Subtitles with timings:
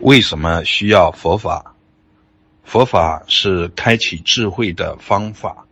[0.00, 1.74] 为什么需要佛法？
[2.64, 5.66] 佛法是开启智慧的方法。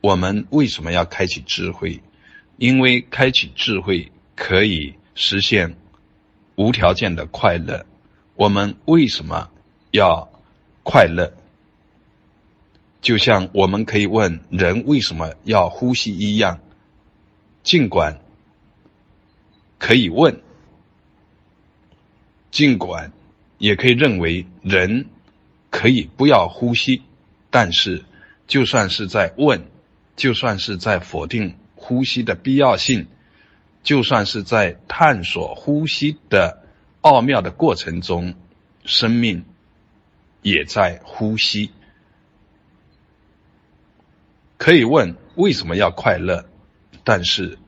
[0.00, 2.02] 我们为什么要开启智慧？
[2.56, 5.76] 因为开启智慧可以实现
[6.56, 7.86] 无条件的快乐。
[8.34, 9.48] 我们为什么
[9.92, 10.28] 要
[10.82, 11.32] 快乐？
[13.00, 16.58] 就像我们可以问人为什么要呼吸一样，
[17.62, 18.20] 尽管
[19.78, 20.42] 可以问，
[22.50, 23.12] 尽管。
[23.58, 25.06] 也可以认为人
[25.70, 27.02] 可以不要呼吸，
[27.50, 28.04] 但是
[28.46, 29.66] 就算是在问，
[30.16, 33.06] 就算是在否定呼吸的必要性，
[33.82, 36.62] 就算是在探索呼吸的
[37.00, 38.34] 奥妙的过程中，
[38.84, 39.44] 生命
[40.42, 41.70] 也在呼吸。
[44.56, 46.46] 可以问为什么要快乐，
[47.04, 47.58] 但是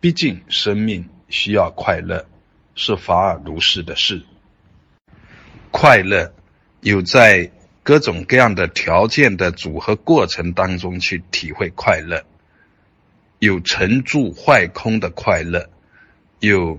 [0.00, 2.26] 毕竟生命需要快乐，
[2.74, 4.22] 是法尔如是的事。
[5.82, 6.32] 快乐
[6.80, 7.50] 有在
[7.82, 12.24] 各种各样的条件的组合过程当中去体会快乐，
[13.40, 15.68] 有沉住坏空的快乐，
[16.38, 16.78] 有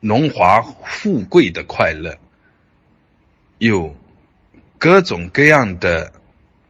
[0.00, 2.18] 荣华富贵的快乐，
[3.58, 3.94] 有
[4.78, 6.14] 各种各样的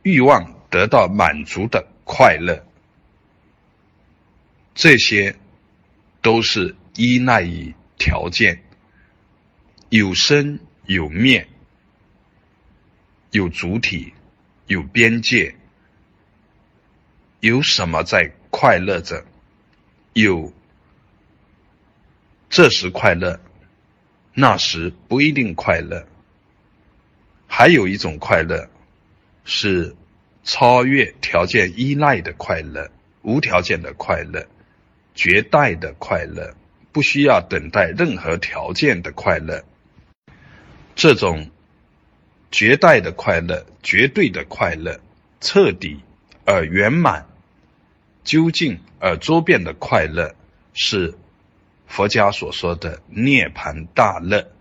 [0.03, 2.67] 欲望得到满足的快乐，
[4.75, 5.37] 这些
[6.21, 8.65] 都是依赖于条件，
[9.89, 10.59] 有生。
[10.91, 11.47] 有面，
[13.31, 14.13] 有主体，
[14.67, 15.55] 有边界，
[17.39, 19.25] 有什么在快乐着？
[20.15, 20.53] 有
[22.49, 23.39] 这时快乐，
[24.35, 26.09] 那时不一定快乐。
[27.47, 28.69] 还有一种快乐，
[29.45, 29.95] 是
[30.43, 32.91] 超越条件依赖的快乐，
[33.23, 34.45] 无条件的快乐，
[35.15, 36.57] 绝代的快乐，
[36.91, 39.65] 不需要等待任何条件的快乐。
[41.01, 41.51] 这种
[42.51, 45.01] 绝代的快乐、绝对的快乐、
[45.41, 46.01] 彻底
[46.45, 47.27] 而圆满、
[48.23, 50.35] 究竟而周遍的快乐，
[50.75, 51.17] 是
[51.87, 54.53] 佛家所说的涅槃大乐。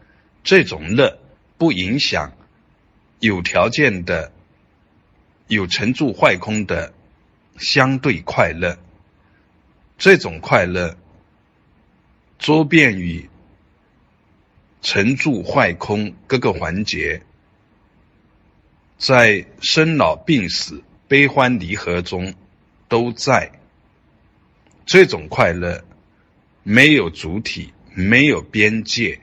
[0.42, 1.20] 这种乐
[1.58, 2.32] 不影响
[3.20, 4.32] 有条件的、
[5.50, 6.94] 有成住坏空的
[7.58, 8.78] 相对快乐。
[9.98, 10.96] 这种快乐
[12.38, 13.30] 周遍于。
[14.82, 17.22] 成住坏空各个环节，
[18.98, 22.34] 在生老病死、悲欢离合中，
[22.88, 23.52] 都在
[24.86, 25.84] 这种快乐，
[26.64, 29.20] 没有主体，没有边界，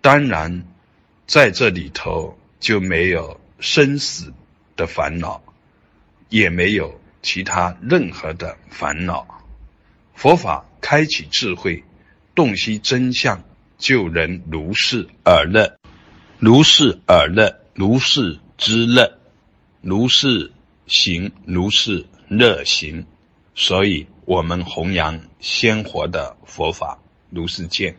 [0.00, 0.64] 当然
[1.26, 4.32] 在这里头就没有生死
[4.76, 5.42] 的烦恼，
[6.28, 9.44] 也没有其他任何的烦恼。
[10.14, 11.84] 佛法开启智慧，
[12.34, 13.44] 洞悉真相。
[13.78, 15.78] 救人如是而乐，
[16.40, 19.18] 如是而乐，如是之乐，
[19.80, 20.52] 如是
[20.88, 23.06] 行，如是乐行。
[23.54, 26.98] 所以，我们弘扬鲜活的佛法，
[27.30, 27.96] 如是见。